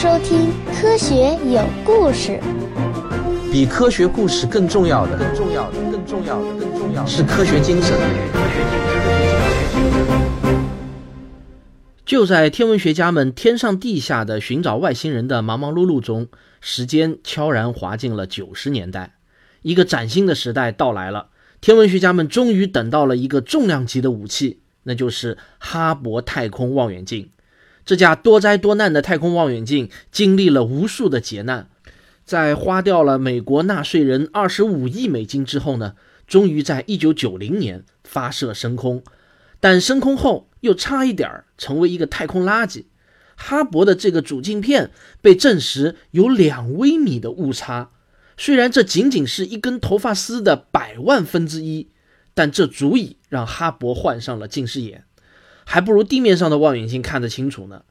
[0.00, 2.38] 收听《科学有故事》。
[3.50, 7.98] 比科学故事更重要的，更重要的，更重要的，更重要的是科学精神。
[12.06, 16.28] 就在天文学家们天上地下的寻找外星人的忙忙碌碌中，
[16.60, 19.16] 时间悄然滑进了九十年代，
[19.62, 21.30] 一个崭新的时代到来了。
[21.60, 27.30] 天文学家们终于等到了一个重量级的武器，那就是哈勃太空望远镜。
[27.88, 31.70] 这架多灾多难的太空望远镜经历了无数的劫难，
[32.22, 35.94] 在花掉了美国纳税人二十五亿美金之后呢，
[36.26, 39.02] 终于在一九九零年发射升空。
[39.58, 42.84] 但升空后又差一点儿成为一个太空垃圾。
[43.36, 44.90] 哈勃的这个主镜片
[45.22, 47.88] 被证实有两微米的误差，
[48.36, 51.88] 虽然这仅仅是一根头发丝的百万分之一，
[52.34, 55.04] 但这足以让哈勃患上了近视眼。
[55.70, 57.82] 还不如地面上的望远镜看得清楚呢。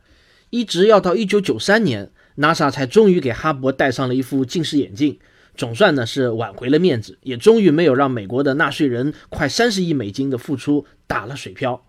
[0.50, 5.20] 一直要到一九九三年，NASA 才终于给哈勃戴上了一副近视眼镜，
[5.56, 11.86] 总算呢是挽回了面子，也终于没有让美国的纳税人快三十亿美金的付出打了水漂。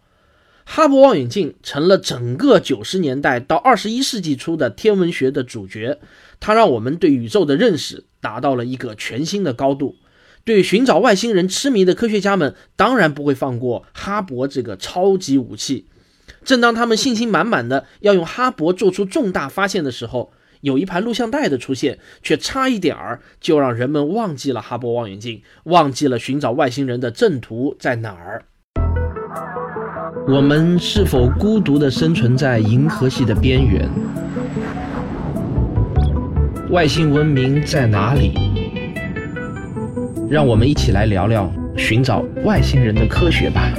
[0.67, 5.99] 哈勃望远镜成了整个九十年代到二十一世纪初的天文学的主角，
[6.39, 9.97] 它让我们对宇宙的认识达到了一个全新的高度。
[10.49, 15.85] 对寻找外星人痴迷的科学家们，当然不会放过哈勃这个超级武器。
[16.43, 20.33] 正当他们信心满满的要用哈勃做出重大发现的时候，
[20.63, 28.47] 有一盘录像带的出现，却差一点儿就让人们忘记了哈勃望远镜，忘记了寻找外星人的正途在哪儿。
[30.27, 33.87] 我们是否孤独地生存在银河系的边缘？
[36.71, 38.58] 外星文明在哪里？
[40.31, 43.73] 让我们一起来聊聊寻找外星人的科学吧。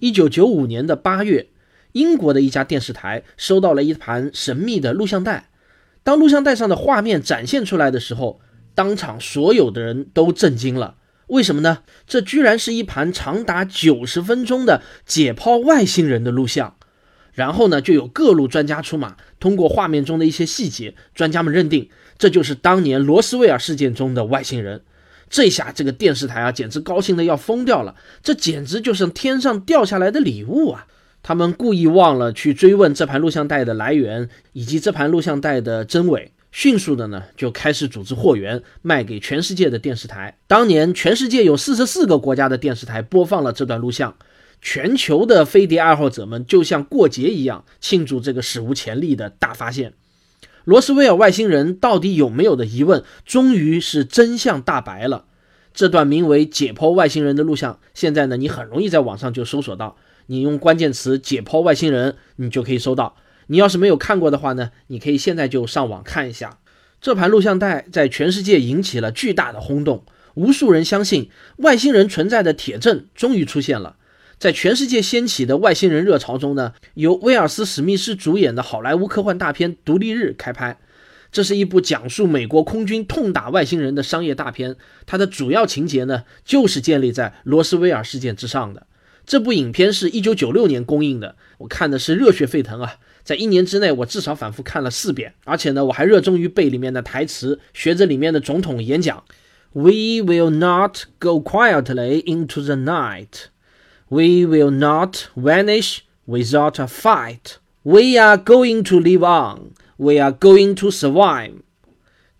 [0.00, 1.48] 一九九五年的八月，
[1.92, 5.48] 英国的一家电视台收到了一盘神秘的录像带。
[6.02, 8.40] 当录像带上的画面展现出来的时候，
[8.74, 10.96] 当场所有的人都震惊了。
[11.28, 11.78] 为什么呢？
[12.06, 16.76] 这居然是一盘长达九十分钟的解剖外星人的录像。
[17.32, 21.88] 然后呢，就有各路专家出马，通过画面中的一些细节，专家们认定
[22.18, 24.82] 这就是当年罗斯威尔事件中的外星人。
[25.30, 30.86] 这下这个电视台啊，简直高兴的要疯掉了，这简直就是天上掉下来的礼物啊！
[31.22, 40.36] 他们故意忘了去追问这盘录像带的来源以及这盘录像带的真伪，迅速的呢就开始组织货源，卖给全世界的电视台。
[40.46, 44.14] 当年全世界有四十四个国家的电视台播放了这段录像。
[44.62, 49.92] 全球的飞碟爱好者们就像过节一样庆祝这个史无前例的大发现。
[50.64, 55.24] 罗斯威尔外星人到底有没有的疑问，终于是真相大白了。
[55.74, 59.96] 这段名为《解剖外星人》的录像，现在呢，你很容易在网上就搜索到。
[60.26, 63.16] 你用关键词“解剖外星人”，你就可以搜到。
[63.48, 66.58] 你要是没有看过的话呢，你可以现在就上网看一下。
[67.00, 73.96] 这盘录像带在全世界引起了巨大的轰动，无数人相信外星人存在的铁证终于出现了。
[74.42, 80.80] 在全世界掀起的外星人热潮中呢，由威尔斯·史密斯主演的好莱坞科幻大片《独立日》开拍。
[81.30, 84.74] 这是一部讲述美国空军痛打外星人的商业大片。
[85.06, 88.88] 它的主要情节呢，就是建立在罗斯威尔事件之上的。
[89.24, 92.96] 这部影片是一九九六年公映的，我看的是热血沸腾啊！
[93.22, 99.22] 在一年之内，我至少反复看了四遍，而且呢，我还热衷于背里面的台词，学着里面的总统演讲
[99.70, 103.51] ：“We will not go quietly into the night.”
[104.12, 107.56] We will not vanish without a fight.
[107.82, 109.70] We are going to live on.
[109.96, 111.62] We are going to survive.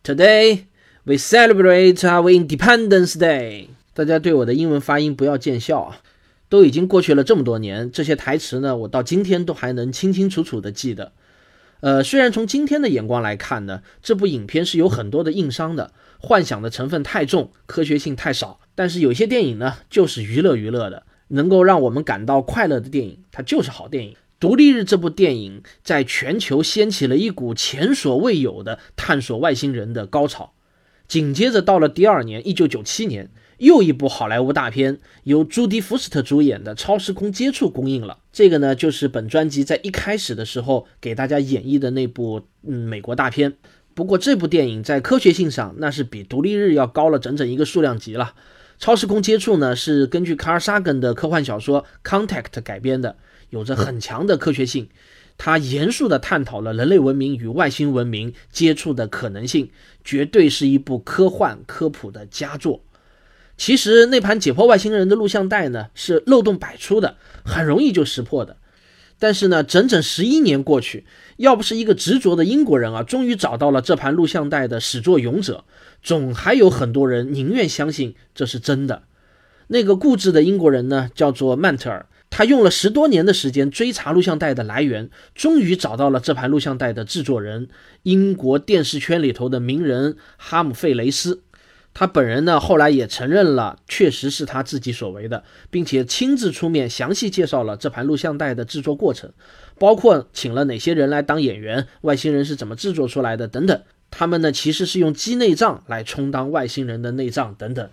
[0.05, 0.67] Today,
[1.05, 3.69] we celebrate our Independence Day.
[3.95, 6.01] 大家对我的英文发音不要见笑啊！
[6.51, 11.13] 都已经过去了这么多年，这些台词呢，我到今天都还能清清楚楚的记得。
[11.81, 18.61] 呃，虽然从今天的眼光来看呢，这部影片是有很多的硬伤的，幻想的成分太重，科学性太少。
[18.75, 21.05] 但是有些电影呢，就是娱乐娱乐的。
[21.33, 24.13] 能够让我们感到快乐的电影，它就是好电影。
[24.39, 30.53] 《独立日》这部电影在全球掀起了一股前所未有的探索外星人的高潮。
[31.07, 38.19] 紧接着到了第二年，一九九七年，又一部好莱坞大片由朱迪·福斯特主演的《超时空接触》公映了。
[38.33, 43.55] 这个呢，就是本专辑在一开始的时候给大家演绎的那部嗯美国大片。
[43.95, 48.35] 不过这部电影在科学性上，那是比《独立日》要高了整整一个数量级了。
[48.83, 53.17] 超时空接触呢，是根据卡尔·萨根的科幻小说《Contact》改编的，
[53.51, 54.89] 有着很强的科学性。
[55.39, 59.71] 它严肃地探讨了人类文明与外星文明接触的可能性，
[60.03, 62.83] 绝对是一部科幻科普的佳作。
[63.57, 68.57] 其实那盘解剖外星人的录像带呢，是漏洞百出的，很容易就识破的。
[69.23, 75.63] 但是呢，整整十一年过去，要不是一个执着的英国人啊，终于找到了这盘录像带的始作俑者，
[76.03, 79.05] 总还有很多人宁愿相信这是真的。
[79.69, 87.69] 那个固执的英国人呢，叫做曼特尔，他用了十多年的时间追查录像带的来源，终于找到了这盘录像带的制作人——
[88.03, 91.43] 英国电视圈里头的名人哈姆费雷斯。
[91.95, 99.31] 他本人呢，后来也承认了，确实是他自己所为的，并且亲自出面详细介绍了这盘录像带的制作过程，
[99.79, 103.83] 包括请了哪些人来当演员，外星人是怎么制作出来的等等。
[104.11, 107.91] 他们呢，其实是用鸡内脏来充当外星人的内脏等等。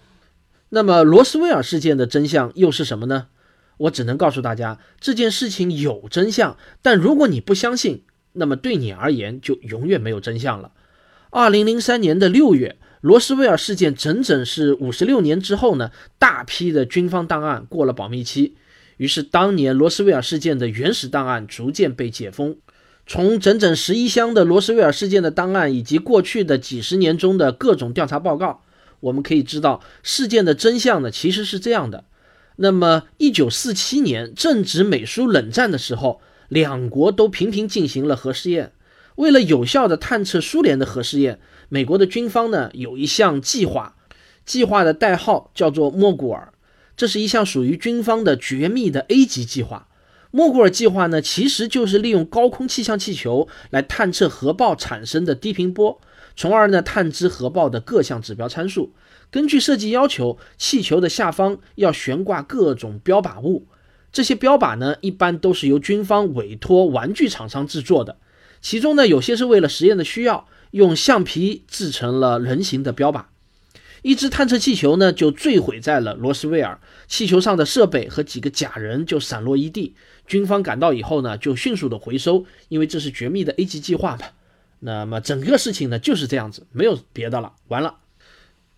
[0.70, 3.28] 那么罗斯威尔事件的真相又是什么呢？
[3.76, 10.72] 我只能告诉大家，这件事情有真相，但如果你不相信，那么对你而言就永远没有真相了。
[11.32, 12.78] 二零零三年的六月。
[13.02, 18.56] 罗斯威尔事件整整是五十六年之后呢，大批的军方档案过了保密期，
[18.98, 22.58] 于是当年罗斯威尔事件的原始档案逐渐被解封。
[23.08, 28.62] 从整整十一箱的罗斯威尔事件的档案以及过去的几十年中的各种调查报告，
[29.00, 32.04] 我们可以知道事件的真相呢，其实是这样的。
[32.58, 38.74] 那么，一九四七年正值美苏冷战的时候，两国都频频进行了核试验。
[39.16, 41.40] 为了有效地探测苏联的核试验，
[41.70, 43.96] 美国的军方呢有一项计划，
[44.46, 46.52] 计划的代号叫做莫古尔。
[46.98, 49.88] 这是一项属于军方的绝密的 A 级计划。
[50.32, 56.00] 莫古尔计划呢，其实就是利用高空气象气球来探测核爆产生的低频波，
[56.36, 58.94] 从而呢探知核爆的各项指标参数。
[59.32, 63.68] 根据设计要求，气球的下方要悬挂各种标靶物，
[64.12, 68.18] 这些标靶呢一般都是由军方委托玩具厂商制作的。
[68.62, 73.26] 其中呢，有些是为了实验的需要，用橡皮制成了人形的标靶。
[74.02, 79.94] 一只探测气球呢，就坠毁在了罗斯威尔，气球上的设备和几个假人就散落一地。
[80.26, 84.28] 军方赶到以后呢，就迅速的回收，因为这是绝密的 A 级计划嘛。
[84.80, 87.96] 那么整个事情呢就是这样子，没有别的了，完了。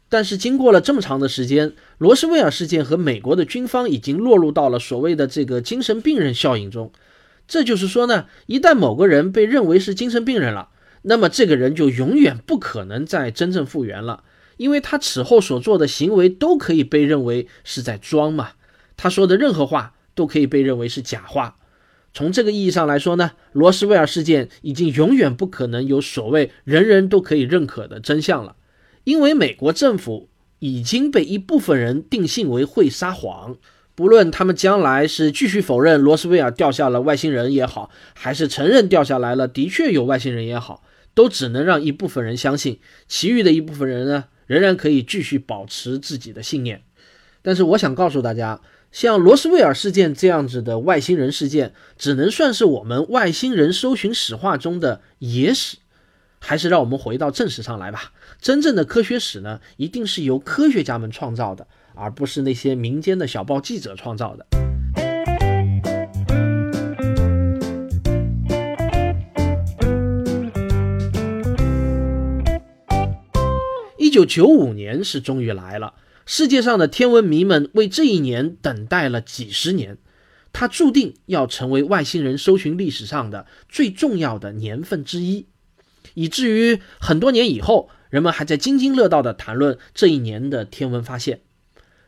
[0.10, 6.92] 但是经过了这么长的时间，罗斯威尔事件和美国的军方已经落入到了所谓的这个精神病人效应中。
[7.48, 10.70] 这就是说呢，一旦某个人被认为是精神病人了，
[11.04, 14.24] 那么这个人就永远不可能再真正复原了，
[14.58, 18.52] 因为他此后所做的行为都可以被认为是在装嘛，
[18.96, 21.58] 他说的任何话都可以被认为是假话。
[22.14, 28.56] 从这个意义上来说呢，罗斯威尔事件已经永远不可能有所谓人人都可以认可的真相了，
[29.06, 33.58] 因为美国政府已经被一部分人定性为会撒谎。
[33.96, 40.84] 不论他们将来是继续否认罗斯威尔掉下了外星人也好，还是承认掉下来了的确有外星人也好，
[41.14, 46.84] 都只能让一部分人相信，其余的一部分人呢，仍然可以继续保持自己的信念。
[47.42, 48.62] 但是我想告诉大家，
[48.92, 55.78] 像罗斯威尔事件这样子的外星人事件，只能算是我们外星人搜寻史话中的野史。
[56.44, 58.14] 还是让我们回到正史上来吧。
[58.40, 61.68] 真正的科学史呢，一定是由科学家们创造的。
[61.94, 64.61] 而不是那些民间的小报记者创造的。
[74.12, 75.96] 九九五年是终于来了，
[76.28, 79.98] 世界上的天文迷们为这一年等待了几十年，
[80.54, 85.48] 它注定要成为外星人搜寻历史上的最重要的年份之一，
[86.14, 91.42] 以至于很多年以后，人们还在津津乐道地谈论这一年的天文发现。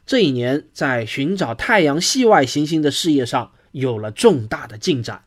[0.06, 5.24] 这一年，在寻找太阳系外行星的事业上有了重大的进展。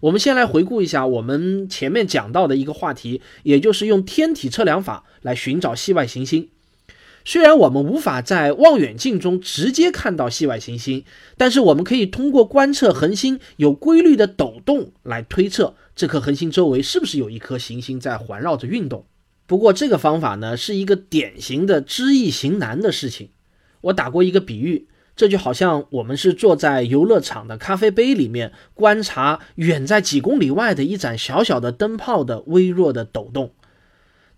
[0.00, 6.48] 我们先来回顾一下我们前面讲到的一个话题，也就是用天体测量法来寻找系外行星。
[7.24, 11.04] 虽然我们无法在望远镜中直接看到系外行星，
[11.36, 19.04] 但是我们可以通过观测恒星有规律的抖动来推测这颗恒星周围是不是有一颗行星在环绕着运动。
[19.46, 23.30] 不过，这个方法呢，是一个典型的知易行难的事情。
[23.82, 24.87] 我打过一个比喻，
[25.18, 33.52] 这就好像我们是坐在游乐场的咖啡杯里面，观察远在几公里外的一盏小小的灯泡的微弱的抖动。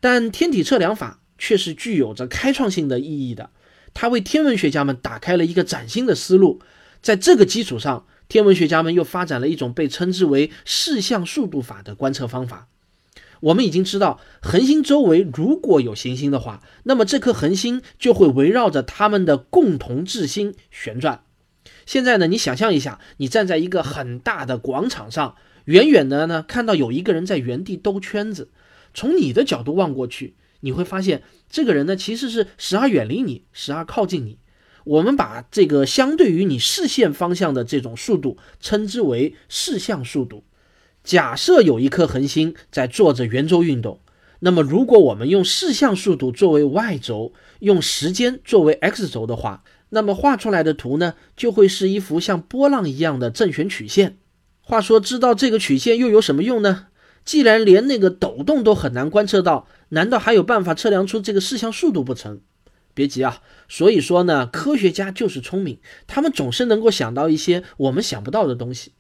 [0.01, 3.51] 但天体测量法却是具有着开创性的意义的，
[3.93, 6.63] 它为天文学家们打开了一个崭新的思路。
[7.03, 12.69] 在这个基础上，天文学家们又发展了一种被称之为视向速度法的观测方法。
[13.41, 21.25] 我们已经知道，恒星周围如果有行星的话，那么这颗恒星就会围绕着它们的共同质心旋转。
[21.87, 28.51] 现在呢，你想象一下，你站在一个很大的广场上，远远的呢看到有一个人在原地兜圈子，
[28.95, 34.39] 从你的角度望过去，你会发现这个人呢其实是时而远离你，时而靠近你。
[34.85, 40.45] 我们把这个相对于你视线方向的这种速度称之为视向速度。
[41.03, 44.01] 假设有一颗恒星在做着圆周运动，
[44.41, 54.19] 那么如果我们用视向速度作为 y 轴，用时间作为 x 轴的话，那么画出来的图呢，就会是一幅像波浪一样的正弦曲线。
[54.63, 56.87] 话说，知道这个曲线又有什么用呢？
[57.25, 62.41] 既然连那个抖动都很难观测到，难道还有办法测量出这个视向速度不成？
[62.95, 68.93] 别急啊，所以说呢，科学家就是聪明，他们总是能够想到一些我们想不到的东西。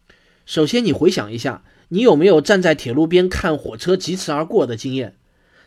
[0.45, 5.16] 首先，你回想一下，你有没有站在铁路边看火车疾驰而过的经验？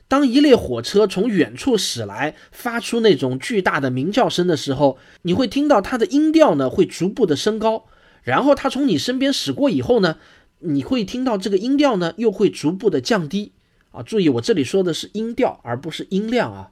[0.07, 7.85] 当一列火车从远处驶来，发出那种巨大的鸣叫声的时候，你会听到它的音调呢会逐步的升高，
[8.21, 10.17] 然后它从你身边驶过以后呢，
[10.59, 13.53] 你会听到这个音调呢又会逐步的降低。
[13.91, 16.71] 啊，注意，我这里说的是音调，而不是音量啊。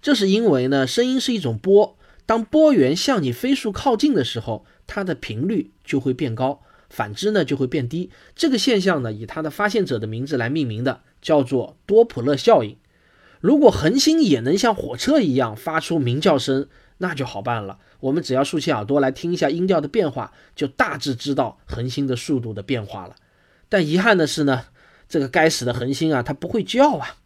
[0.00, 8.10] 这是因为呢，声音是一种波，当波源向你飞速靠近的时候，它的频率就会变高；反之呢，就会变低。
[8.36, 12.76] 这个现象呢，以它的发现者的名字来命名的，叫做多普勒效应。
[13.40, 16.68] 如果恒星也能像火车一样发出鸣叫声，
[16.98, 17.78] 那就好办了。
[18.00, 23.16] 我们只要竖起耳朵来听一下音调的变化，就大致知道恒星的速度的变化了。
[23.68, 24.66] 但遗憾的是呢，
[25.08, 27.16] 这个该死的恒星啊，它不会叫啊。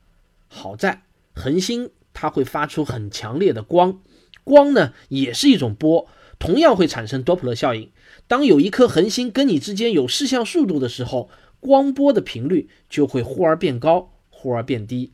[0.49, 1.03] 好在
[1.35, 1.91] 恒星。
[2.19, 4.01] 它会发出很强烈的光，
[4.43, 6.09] 光呢也是一种波，
[6.39, 7.91] 同样会产生多普勒效应。
[8.29, 11.29] 当有一颗恒星跟你之间有视向速度的时候，
[11.61, 15.13] 光波的频率就会忽而变高，忽而变低。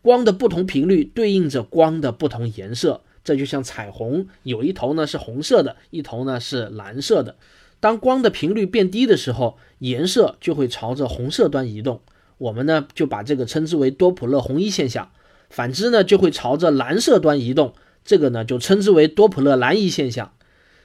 [0.00, 7.36] 光的不同频率对应着光的不同颜色，这就像彩虹，有一头呢是红色的，一头呢是蓝色的。
[7.78, 12.00] 当光的频率变低的时候，颜色就会朝着红色端移动，
[12.38, 15.10] 我们呢就把这个称之为多普勒红移现象。
[15.50, 20.32] 反之呢，就会朝着蓝色端移动，这个呢就称之为多普勒蓝移现象。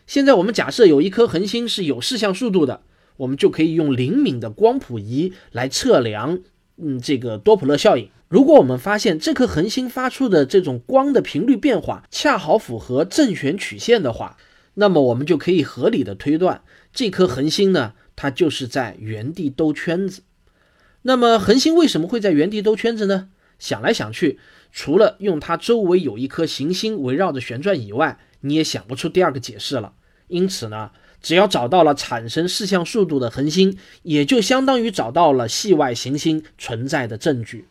[0.08, 2.82] 现在我们假设有一颗恒星是有视向速度的，
[3.18, 6.40] 我们就可以用灵敏的光谱仪来测量，
[6.78, 8.10] 嗯，这个多普勒效应。
[8.30, 14.38] 如果我们发现这颗恒星发出的这种光的频率变化恰好符合正弦曲线的话，
[14.76, 16.62] 那么我们就可以合理的推断，
[16.94, 20.22] 这颗恒星呢，它就是在原地兜圈子。
[21.02, 23.30] 那么恒星为什么会在原地兜圈子呢？
[23.60, 24.40] 想来想去。
[24.72, 29.94] 除了用它周围有一颗行星围绕着旋转以外，你也想不出第二个解释了。
[30.28, 37.68] 因此呢，只要找到了产生视向速度的恒星，也就相当于找到了系外行星存在的证据。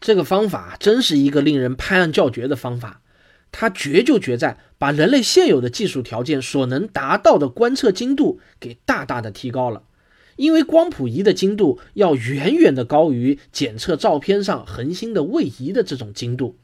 [0.00, 3.00] 这个方法真是一个令人拍案叫绝的方法。
[3.52, 9.82] 它绝就绝在把人类现有的技术条件所能达到的观测精度给大大的提高了。
[10.36, 16.56] 因为光谱仪的精度要远远的高于检测照片上恒星的位移的这种精度，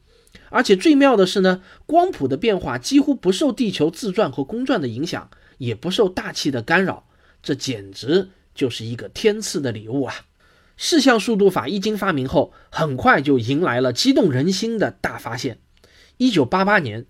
[0.50, 7.07] 而且最妙的是呢，光谱的变化几乎不受地球自转和公转的影响，也不受大气的干扰，
[7.43, 10.15] 这简直就是一个天赐的礼物啊！
[10.76, 15.59] 视向速度法一经发明后，很快就迎来了激动人心的大发现。
[16.19, 17.07] 一九八八年，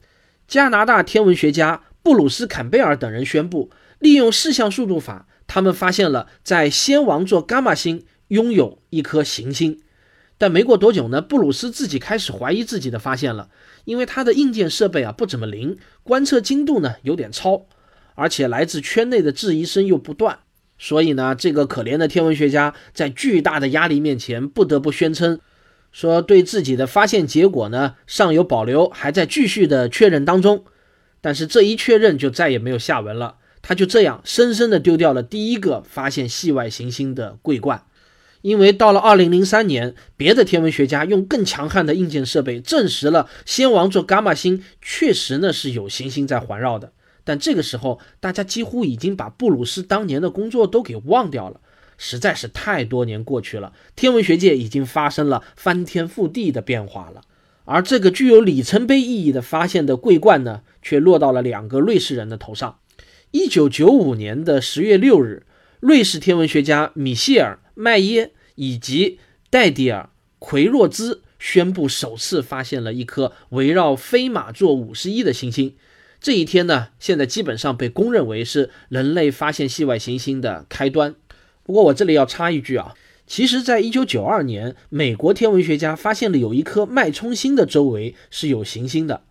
[0.47, 5.27] 加拿大天文学家布鲁斯·坎贝尔等人宣布，利用视向速度法。
[5.49, 9.81] 他们发现了在仙王座伽马星拥有一颗行星，
[10.39, 13.49] 但没过多久呢，布鲁斯自己开始怀疑自己的发现了，
[13.85, 17.67] 因为他的硬件设备啊不怎么灵，观测精度呢有点超，
[18.15, 20.41] 而且来自圈内的质疑声又不断，
[20.79, 25.41] 所以呢，这个可怜的天文学家在巨大的压力面前不得不宣称，
[25.91, 30.65] 说对自己的发现结果呢尚有保留，还在继续的确认当中，
[31.23, 33.37] 但是这一确认就再也没有下文了。
[33.63, 37.85] 他就这样深深地丢掉了第一个发现系外行星的桂冠，
[38.43, 46.93] 因为到了二零零三年，别的天文学家用更强悍的硬件设备证实了仙王座伽马星确实呢是有行星在环绕的。
[47.25, 51.61] 但这个时候，大家几乎已经把布鲁斯当年的工作都给忘掉了，
[51.99, 57.23] 实在是太多年过去了，天文学界已经发生了翻天覆地的变化了。
[57.65, 62.79] 而这个具有里程碑意义的发现的桂冠呢，却落到了两个瑞士人的头上。
[63.33, 65.45] 一九九五年的十月六日，
[65.81, 75.77] 瑞士天文学家米歇尔·麦耶以及戴迪尔·奎若兹宣布首次发现了一颗围绕飞马座五十一的行星。
[76.19, 81.15] 这一天呢，现在基本上被公认为是人类发现系外行星的开端。
[81.63, 82.95] 不过我这里要插一句啊，
[83.27, 89.23] 其实，在一九九二年，美国天文学家发现了有一颗脉冲星的周围是有行星的。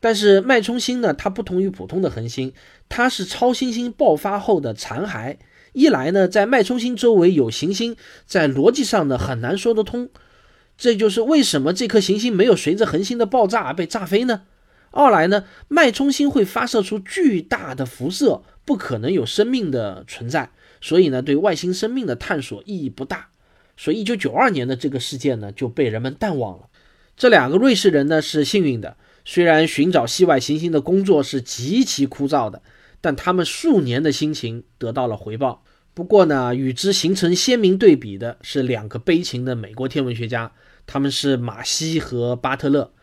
[0.00, 2.52] 但是脉冲星呢，它不同于普通的恒星，
[2.88, 5.36] 它是超新星爆发后的残骸。
[5.74, 10.08] 一来呢，在脉冲星周围有行星，在逻辑上呢很难说得通。
[10.78, 14.42] 这就是为什么这颗行星没有随着恒星的爆炸而被炸飞呢？
[14.90, 20.50] 二来呢，脉冲星会发射出巨大的辐射，不可能有生命的存在，
[20.80, 23.28] 所以呢，对外星生命的探索意义不大。
[23.76, 26.68] 所以，一九九二年的这个事件呢，就被人们淡忘了。
[27.16, 32.62] 这两个瑞士人呢是幸运的，虽然寻找系外行星的工作是极其枯燥的，
[33.04, 35.62] 但他们数年的辛勤得到了回报。
[35.92, 40.52] 不过呢，与之形成鲜明对比的是两个悲情的美国天文学家，
[40.86, 42.94] 他们是马西和巴特勒。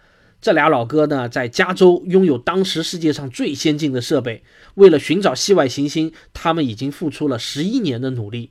[0.41, 4.43] 这俩老哥呢，在加州拥有当时世界上最先进的设备，
[4.73, 8.49] 为了寻找系外行星，他们已经付出了十一年的努力。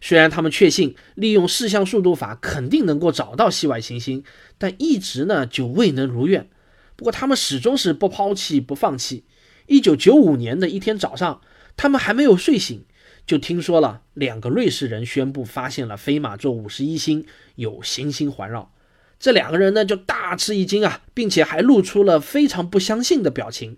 [0.00, 4.22] 虽然他们确信利用视像速度法肯定能够找到系外行星，
[4.56, 6.48] 但一直呢就未能如愿。
[6.94, 9.24] 不过他们始终是不抛弃不放弃。
[9.66, 11.40] 一九九五年的一天早上，
[11.76, 12.84] 他们还没有睡醒。
[13.24, 18.72] 就听说了，两个瑞士人宣布发现了飞马座五十一星有行星环绕。
[19.20, 23.76] 这两个人呢就大吃一惊啊，并且还露出了非常不相信的表情。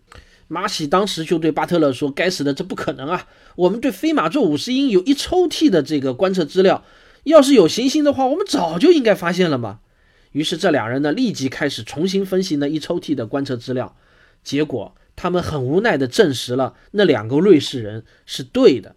[0.48, 3.28] 马喜当时就对巴特勒说：“该死的，这不可能啊！
[3.56, 6.84] 我们对飞马座五十一有一抽屉的这个观测资料，
[7.24, 9.80] 要是有行星的话，我们早就应该发现了嘛。”
[10.32, 13.96] 于是这两人呢立即开始重新分析那一抽屉的观测资料，
[14.42, 18.96] 结果他们很无奈地证实了那两个瑞士人是对的。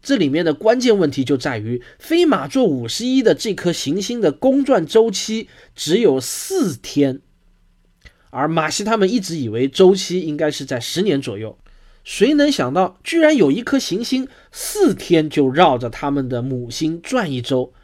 [0.00, 7.20] 这里面的关键问题就在于，飞马座五十一的这颗行星的公转周期只有四天，
[8.30, 11.58] 而马西他们一直以为周期应该是在十年左右。
[12.04, 17.74] 谁能想到，居然有一颗行星四天就绕着他们的母星转一周？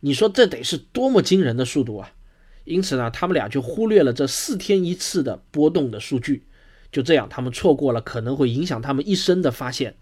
[0.00, 2.12] 你说这得是多么惊人的速度啊！
[2.64, 6.44] 因此呢，他们俩就忽略了这四天一次的波动的数据。
[6.94, 9.96] 就这样，他们错过了可能会影响他们一生的发现。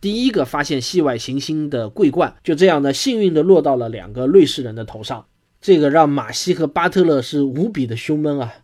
[0.00, 5.26] 第一个发现系外行星的桂冠，就这样呢，幸运的落到了两个瑞士人的头上。
[5.60, 8.54] 这个让马西和巴特勒是无比的胸闷啊！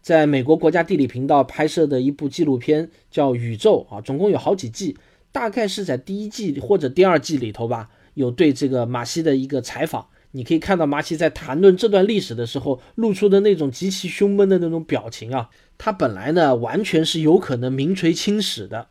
[0.00, 4.96] 在美国国家地理频道拍摄的一部纪录片叫《宇宙》啊，总共有好几季，
[5.32, 10.06] 大概是在第一季或者第二季里头吧，有对这个马西的一个采访。
[10.32, 15.50] 你可以看到马奇在谈论这段历史的时候，露出的那种极其胸闷的那种表情啊。
[15.78, 18.88] 他本来呢，完全是有可能名垂青史的。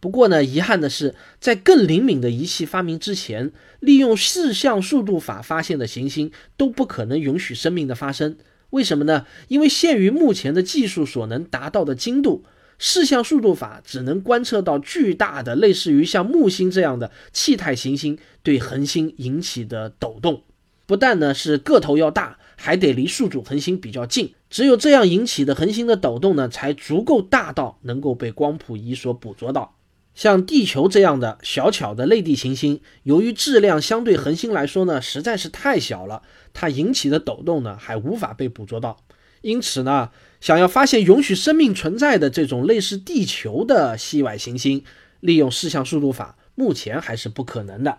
[0.00, 8.36] 不过呢，遗憾的是，在更灵敏的仪器发明之前，利用视像速度法发现的行星都不可能允许生命的发生。
[8.70, 9.26] 为什么呢？
[9.48, 12.44] 因为限于目前的技术所能达到的精度，
[12.82, 20.42] 视像速度法只能观测到巨大的、类似于像木星这样的气态行星对恒星引起的抖动。
[20.86, 24.32] 不但呢是个头要大，还得离宿主恒星比较近。
[24.48, 29.76] 只有这样引起的恒星的抖动呢，才足够大到能够被光谱仪所捕捉到。
[30.14, 38.96] 像地球这样的小巧的类地行星，由于质量相对恒星来说呢，实在是太小了，它引起的抖动呢，还无法被捕捉到。
[39.42, 44.82] 因此呢，想要发现允许生命存在的这种类似地球的系外行星，
[45.20, 47.98] 利用视像速度法，目前还是不可能的。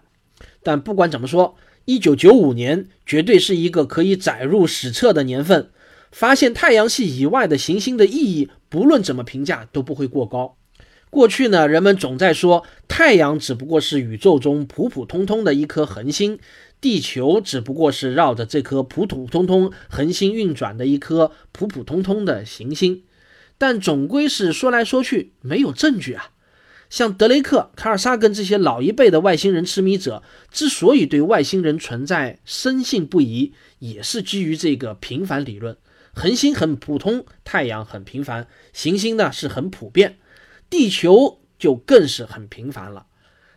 [0.63, 5.69] 但不管怎么说，一九九五年绝对是一个可以载入史册的年份。
[6.11, 10.57] 发现太阳系以外的行星的意义，不论怎么评价都不会过高。
[11.09, 16.39] 过去呢，人们总在说太阳只不过是宇宙中普普通通的一颗恒星，
[16.81, 23.03] 地球只不过是绕着这颗普普通通恒星运转的一颗普普通通的行星。
[23.57, 26.31] 但总归是说来说去没有证据啊。
[26.89, 35.77] 像德雷克、卡尔萨根这些老一辈的外星人痴迷者，之所以对外星人存在深信不疑，也是基于这个平凡理论：
[36.13, 40.17] 恒星很普通，太阳很平凡，行星呢是很普遍。
[40.69, 43.05] 地球就更是很平凡了。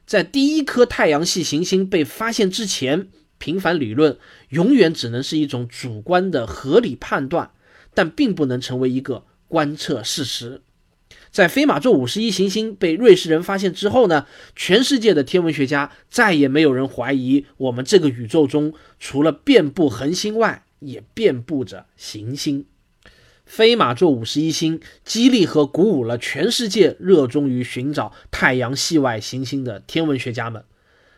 [0.07, 4.19] 在第一颗太阳系行星被发现之前，平凡理论
[4.51, 7.51] 永远只能是一种主观的合理判断，
[7.95, 10.63] 但并不能成为一个观测事实。
[11.31, 22.67] 在飞马座五十一行星被瑞士人发现之后呢，全世界的天文学家再也没有人怀疑我们这个宇宙中除了遍布恒星外，也遍布着行星。
[23.47, 30.65] 飞马座五十一星激励和鼓舞了全世界热衷于寻找太阳系外行星的天文学家们。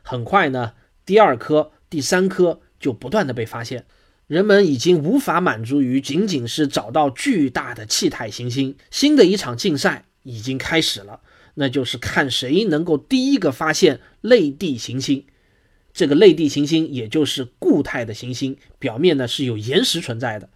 [0.03, 0.73] 很快呢，
[1.05, 3.87] 第二颗、第三颗就不断的被发现。
[4.27, 8.77] 人们已经无法满足于仅仅是找到巨大的气态行星。
[8.91, 11.21] 新的一场竞赛已经开始了，
[11.55, 15.25] 那就是看谁能够第一个发现类地行星。
[15.93, 20.51] 这个类地行星也就是固态的行星，表面呢是有岩石存在的。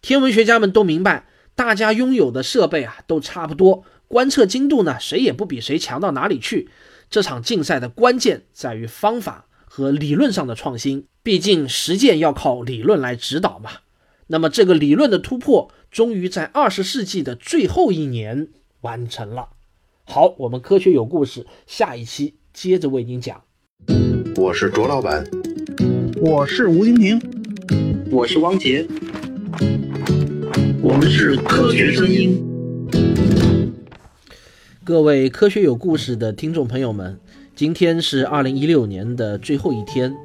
[0.00, 6.68] 天文学家们都明白，大家拥有的设备啊都差不多，观测精度呢谁也不比谁强到哪里去。
[7.10, 13.70] 这场竞赛的关键在于方法和理论上的创新，毕竟实践要靠理论来指导嘛。
[14.28, 18.48] 那么这个理论的突破，终于在二十世纪的最后一年
[18.82, 19.48] 完成了。
[20.04, 23.42] 好，我们科学有故事，下一期接着为您讲。
[24.36, 25.26] 我是卓老板，
[26.20, 27.20] 我是吴婷婷，
[28.10, 28.86] 我是汪杰，
[30.90, 32.42] 我们是科学声音。
[34.82, 37.20] 各位科学有故事的听众朋友们，
[37.54, 40.16] 今天是二零一六年的最后一天，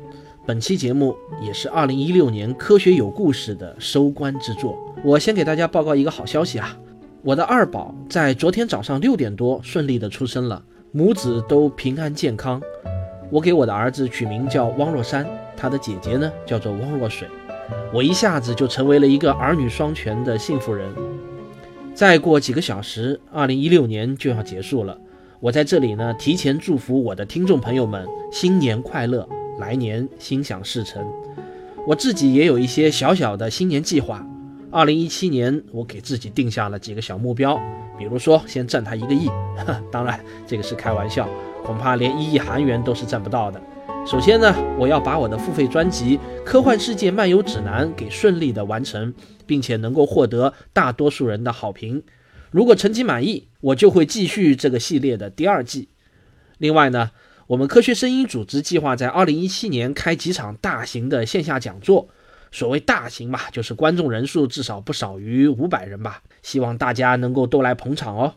[0.47, 1.13] 本期节目
[1.45, 4.77] 也是二零一六年科学有故事的收官之作。
[5.03, 6.79] 我先给大家报告一个好消息啊，
[7.23, 12.61] 我的二宝在昨天早上六点多顺利的出生了，母子都平安健康。
[13.29, 17.27] 我给我的儿子取名叫汪若山，他的姐姐呢叫做汪若水，
[17.93, 20.89] 我一下子就成为了一个儿女双全的幸福人。
[21.93, 24.97] 再过几个小时，二零一六年就要结束了。
[25.39, 29.27] 我在这里呢，提前祝福我的听众朋友们新年快乐，
[29.59, 31.05] 来年心想事成。
[31.85, 34.25] 我自己也有一些小小的新年计划。
[34.71, 37.59] 二零一七年，我给自己定下了几个小目标，
[37.95, 39.29] 比如说先赚他一个亿，
[39.91, 41.29] 当然这个是开玩笑，
[41.63, 43.61] 恐怕连一亿韩元都是赚不到的。
[44.05, 49.13] 首先呢，我要把我的付费专辑《科幻世界漫游指南》给顺利的完成，
[49.45, 52.03] 并且能够获得大多数人的好评。
[52.51, 55.87] 如果成绩满意，我就会继续这个系列的第二季。
[56.57, 57.11] 另外呢，
[57.47, 62.09] 我们科学声音组织计划在二零一七年开几场大型的线下讲座。
[62.51, 66.21] 所谓大型嘛，就是观众人数至少不少于五百人吧。
[66.43, 68.35] 希望大家能够都来捧场哦。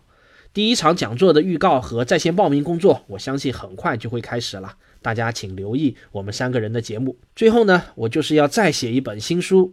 [0.55, 4.77] 第一场讲座的预告和在线报名工作，我相信很快就会开始了。
[5.07, 7.17] 大家请留意我们三个人的节目。
[7.37, 9.73] 最后呢，我就是要再写一本新书。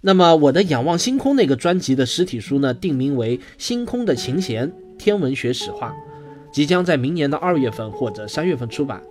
[0.00, 5.90] 那么我的《仰望星空》那个专辑的实体书呢，定名为《星空的琴弦：天文学史话》，
[6.50, 9.02] 即将在明年的二月份或者三月份出版。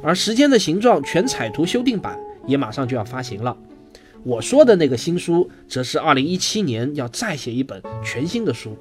[0.00, 3.56] 而《时间的形状》全彩图修订版也马上就要发行了。
[4.22, 8.78] 我说的那个新书，则是二零一七年要再写一本全新的书。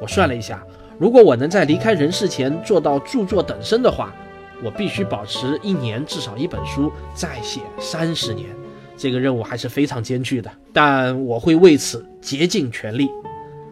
[0.00, 0.64] 我算了一下，
[0.98, 4.14] 如果我能在离开人世前做到著作等身的话，
[4.62, 8.48] 我必须保持一年至少一本书，再写三十年，
[8.96, 10.50] 这个任务还是非常艰巨的。
[10.72, 13.08] 但我会为此竭尽全力。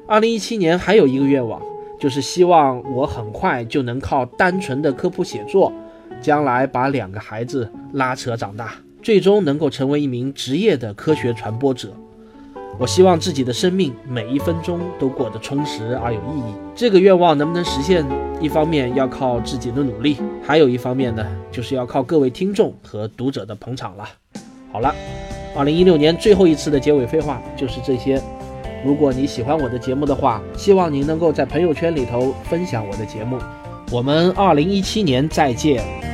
[0.08, 1.62] 二零一七年还有一个愿望，
[1.98, 5.72] 就是希望我很快就能靠单纯的科普写作，
[6.20, 11.94] 将来把两个孩子拉扯长大，最终能够成为一名职业的科学传播者。
[12.78, 16.54] 我希望自己的生命每一分钟都过得充实而有意义。
[16.74, 18.04] 这个愿望能不能实现？
[18.40, 24.08] 一方面要靠自己的努力，还有一方面呢，就是要靠各位听众和读者的捧场了。
[24.72, 24.92] 好了，
[25.54, 28.20] 二零一六年最后一次的结尾废话就是这些。
[28.84, 33.38] 如果你喜欢我的节目的话，希望您能够在朋友圈里头分享我的节目。
[33.92, 36.11] 我们二零一七年再见。